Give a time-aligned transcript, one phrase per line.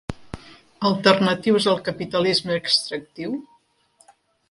[0.89, 3.41] Alternatius al capitalisme extractiu?